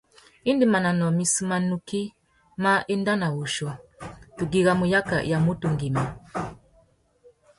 Indi 0.49 0.65
manônōh 0.73 1.15
missú 1.17 1.41
má 1.49 1.57
nukí 1.69 2.01
mà 2.63 2.71
enda 2.93 3.13
nà 3.17 3.27
wuchiô, 3.35 3.69
tu 4.35 4.43
güiramú 4.51 4.85
yaka 4.93 5.17
ya 5.31 5.37
mutu 5.45 5.67
ngüimá. 5.73 6.03